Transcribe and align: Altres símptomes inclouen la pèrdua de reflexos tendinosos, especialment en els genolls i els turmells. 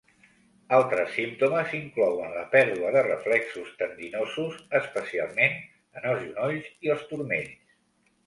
Altres 0.75 1.09
símptomes 1.17 1.73
inclouen 1.79 2.31
la 2.37 2.45
pèrdua 2.55 2.93
de 2.95 3.03
reflexos 3.07 3.69
tendinosos, 3.83 4.57
especialment 4.81 5.55
en 6.01 6.07
els 6.13 6.23
genolls 6.25 6.73
i 6.89 6.93
els 6.95 7.05
turmells. 7.13 7.77